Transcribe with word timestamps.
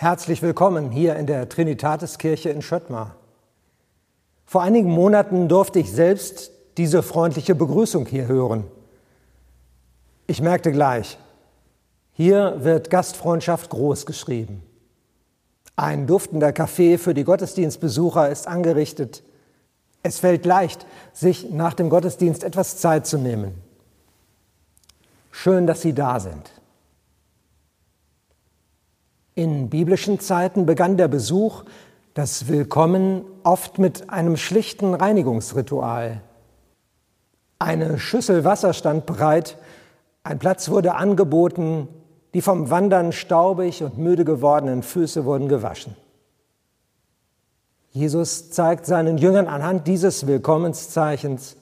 Herzlich 0.00 0.42
willkommen 0.42 0.92
hier 0.92 1.16
in 1.16 1.26
der 1.26 1.48
Trinitatiskirche 1.48 2.50
in 2.50 2.62
Schöttmar. 2.62 3.16
Vor 4.46 4.62
einigen 4.62 4.90
Monaten 4.90 5.48
durfte 5.48 5.80
ich 5.80 5.90
selbst 5.90 6.52
diese 6.76 7.02
freundliche 7.02 7.56
Begrüßung 7.56 8.06
hier 8.06 8.28
hören. 8.28 8.62
Ich 10.28 10.40
merkte 10.40 10.70
gleich, 10.70 11.18
hier 12.12 12.58
wird 12.62 12.90
Gastfreundschaft 12.90 13.70
groß 13.70 14.06
geschrieben. 14.06 14.62
Ein 15.74 16.06
duftender 16.06 16.52
Kaffee 16.52 16.96
für 16.96 17.12
die 17.12 17.24
Gottesdienstbesucher 17.24 18.28
ist 18.28 18.46
angerichtet. 18.46 19.24
Es 20.04 20.20
fällt 20.20 20.46
leicht, 20.46 20.86
sich 21.12 21.50
nach 21.50 21.74
dem 21.74 21.90
Gottesdienst 21.90 22.44
etwas 22.44 22.76
Zeit 22.76 23.04
zu 23.08 23.18
nehmen. 23.18 23.52
Schön, 25.32 25.66
dass 25.66 25.82
Sie 25.82 25.92
da 25.92 26.20
sind. 26.20 26.52
In 29.38 29.70
biblischen 29.70 30.18
Zeiten 30.18 30.66
begann 30.66 30.96
der 30.96 31.06
Besuch, 31.06 31.62
das 32.12 32.48
Willkommen, 32.48 33.24
oft 33.44 33.78
mit 33.78 34.10
einem 34.10 34.36
schlichten 34.36 34.94
Reinigungsritual. 34.94 36.22
Eine 37.60 38.00
Schüssel 38.00 38.42
Wasser 38.44 38.72
stand 38.72 39.06
bereit, 39.06 39.56
ein 40.24 40.40
Platz 40.40 40.70
wurde 40.70 40.96
angeboten, 40.96 41.86
die 42.34 42.42
vom 42.42 42.70
Wandern 42.70 43.12
staubig 43.12 43.84
und 43.84 43.96
müde 43.96 44.24
gewordenen 44.24 44.82
Füße 44.82 45.24
wurden 45.24 45.46
gewaschen. 45.46 45.94
Jesus 47.90 48.50
zeigt 48.50 48.86
seinen 48.86 49.18
Jüngern 49.18 49.46
anhand 49.46 49.86
dieses 49.86 50.26
Willkommenszeichens, 50.26 51.56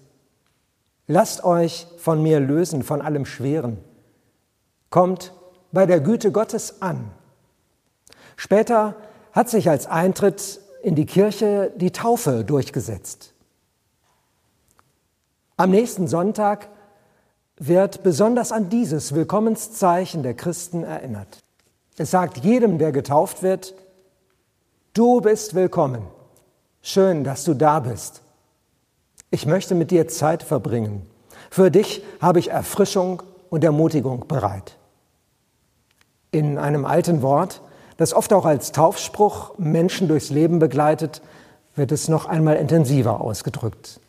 lasst 1.08 1.44
euch 1.44 1.86
von 1.98 2.22
mir 2.22 2.41
lösen, 2.41 2.82
von 2.82 3.02
allem 3.02 3.27
Schweren. 3.27 3.77
Kommt 4.88 5.34
bei 5.72 5.84
der 5.84 6.00
Güte 6.00 6.32
Gottes 6.32 6.80
an 6.80 7.10
Später 8.37 8.95
hat 9.33 9.48
sich 9.48 9.69
als 9.69 9.87
Eintritt 9.87 10.61
in 10.83 10.94
die 10.94 11.06
Kirche 11.06 11.72
die 11.77 11.91
Taufe 11.91 12.44
durchgesetzt. 12.44 13.33
Am 15.56 15.71
nächsten 15.71 16.06
Sonntag 16.06 16.69
wird 17.59 18.03
besonders 18.03 18.53
an 18.53 18.69
dieses 18.69 19.15
Willkommenszeichen 19.15 20.22
der 20.22 20.34
Christen 20.34 20.84
erinnert. 20.84 21.38
Es 21.97 22.10
sagt 22.10 22.38
jedem, 22.38 22.78
der 22.78 22.93
getauft 22.93 23.43
wird, 23.43 23.75
du 24.93 25.22
bist 25.22 25.55
willkommen. 25.55 26.03
Schön, 26.83 27.25
dass 27.25 27.44
du 27.44 27.55
da 27.55 27.81
bist. 27.81 28.21
Ich 29.31 29.47
möchte 29.47 29.75
mit 29.75 29.91
dir 29.91 30.06
Zeit 30.09 30.43
verbringen. 30.43 31.06
Für 31.50 31.71
dich 31.71 32.05
habe 32.21 32.39
ich 32.39 32.50
Erfrischung 32.50 33.22
und 33.49 33.65
Ermutigung 33.65 34.28
bereit. 34.28 34.77
In 36.31 36.59
einem 36.59 36.84
alten 36.84 37.22
Wort 37.22 37.62
das 37.97 38.12
oft 38.12 38.33
auch 38.33 38.45
als 38.45 38.73
Taufspruch 38.73 39.57
Menschen 39.59 40.09
durchs 40.09 40.31
Leben 40.31 40.59
begleitet, 40.59 41.23
wird 41.75 41.93
es 41.93 42.09
noch 42.09 42.27
einmal 42.27 42.57
intensiver 42.57 43.21
ausgedrückt. 43.21 44.01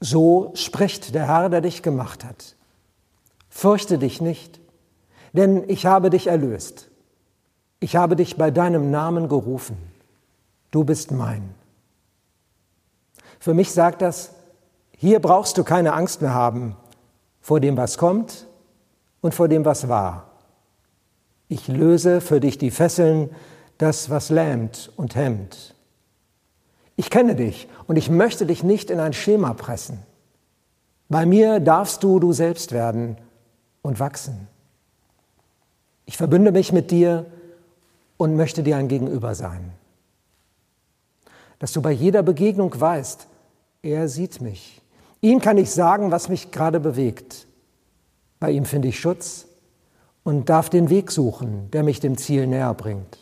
So 0.00 0.52
spricht 0.54 1.14
der 1.14 1.26
Herr, 1.26 1.48
der 1.48 1.60
dich 1.60 1.82
gemacht 1.82 2.24
hat. 2.24 2.54
Fürchte 3.48 3.98
dich 3.98 4.20
nicht, 4.20 4.60
denn 5.32 5.68
ich 5.68 5.86
habe 5.86 6.10
dich 6.10 6.28
erlöst. 6.28 6.88
Ich 7.80 7.96
habe 7.96 8.16
dich 8.16 8.36
bei 8.36 8.50
deinem 8.50 8.90
Namen 8.90 9.28
gerufen. 9.28 9.76
Du 10.70 10.84
bist 10.84 11.10
mein. 11.10 11.54
Für 13.40 13.54
mich 13.54 13.72
sagt 13.72 14.02
das, 14.02 14.32
hier 14.96 15.20
brauchst 15.20 15.56
du 15.58 15.64
keine 15.64 15.92
Angst 15.92 16.22
mehr 16.22 16.34
haben 16.34 16.76
vor 17.40 17.60
dem, 17.60 17.76
was 17.76 17.98
kommt 17.98 18.46
und 19.20 19.34
vor 19.34 19.48
dem, 19.48 19.64
was 19.64 19.88
war. 19.88 20.28
Ich 21.48 21.66
löse 21.68 22.20
für 22.20 22.40
dich 22.40 22.58
die 22.58 22.70
Fesseln, 22.70 23.30
das, 23.78 24.10
was 24.10 24.28
lähmt 24.28 24.92
und 24.96 25.14
hemmt. 25.14 25.74
Ich 26.96 27.10
kenne 27.10 27.34
dich 27.34 27.68
und 27.86 27.96
ich 27.96 28.10
möchte 28.10 28.44
dich 28.44 28.62
nicht 28.62 28.90
in 28.90 29.00
ein 29.00 29.12
Schema 29.12 29.54
pressen. 29.54 30.00
Bei 31.08 31.24
mir 31.24 31.60
darfst 31.60 32.02
du 32.02 32.18
du 32.20 32.32
selbst 32.32 32.72
werden 32.72 33.16
und 33.82 33.98
wachsen. 33.98 34.48
Ich 36.04 36.16
verbünde 36.16 36.52
mich 36.52 36.72
mit 36.72 36.90
dir 36.90 37.26
und 38.16 38.36
möchte 38.36 38.62
dir 38.62 38.76
ein 38.76 38.88
Gegenüber 38.88 39.34
sein. 39.34 39.72
Dass 41.58 41.72
du 41.72 41.80
bei 41.80 41.92
jeder 41.92 42.22
Begegnung 42.22 42.78
weißt, 42.78 43.26
er 43.82 44.08
sieht 44.08 44.40
mich. 44.40 44.82
Ihm 45.20 45.40
kann 45.40 45.56
ich 45.56 45.70
sagen, 45.70 46.10
was 46.10 46.28
mich 46.28 46.50
gerade 46.50 46.80
bewegt. 46.80 47.46
Bei 48.38 48.50
ihm 48.50 48.64
finde 48.64 48.88
ich 48.88 49.00
Schutz 49.00 49.47
und 50.28 50.50
darf 50.50 50.68
den 50.68 50.90
Weg 50.90 51.10
suchen, 51.10 51.70
der 51.70 51.82
mich 51.82 52.00
dem 52.00 52.18
Ziel 52.18 52.46
näher 52.46 52.74
bringt. 52.74 53.16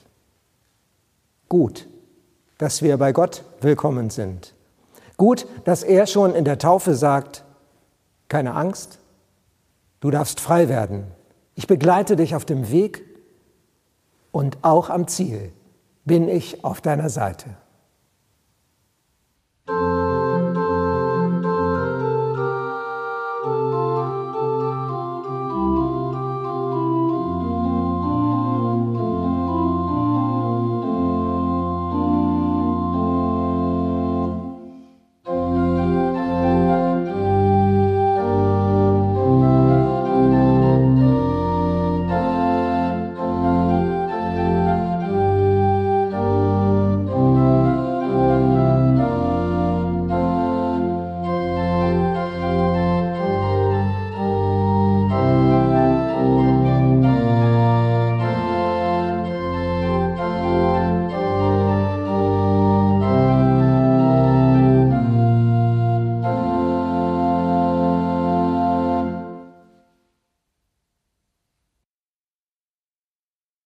Gut, 1.48 1.86
dass 2.58 2.82
wir 2.82 2.96
bei 2.96 3.12
Gott 3.12 3.44
willkommen 3.60 4.10
sind. 4.10 4.54
Gut, 5.16 5.46
dass 5.62 5.84
er 5.84 6.08
schon 6.08 6.34
in 6.34 6.44
der 6.44 6.58
Taufe 6.58 6.96
sagt, 6.96 7.44
keine 8.26 8.54
Angst, 8.54 8.98
du 10.00 10.10
darfst 10.10 10.40
frei 10.40 10.68
werden. 10.68 11.04
Ich 11.54 11.68
begleite 11.68 12.16
dich 12.16 12.34
auf 12.34 12.44
dem 12.44 12.72
Weg 12.72 13.04
und 14.32 14.58
auch 14.62 14.90
am 14.90 15.06
Ziel 15.06 15.52
bin 16.04 16.28
ich 16.28 16.64
auf 16.64 16.80
deiner 16.80 17.08
Seite. 17.08 17.50